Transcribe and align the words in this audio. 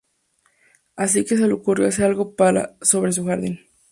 Así 0.95 1.25
que 1.25 1.37
se 1.37 1.45
le 1.45 1.53
ocurrió 1.53 1.85
hacer 1.87 2.05
algo 2.05 2.35
sobre 2.81 3.11
su 3.11 3.23
jardín. 3.23 3.59